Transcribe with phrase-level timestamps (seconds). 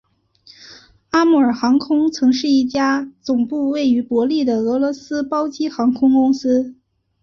[1.11, 6.73] 阿穆尔航空曾是一家总部位于伯力的俄罗斯包机航空公司。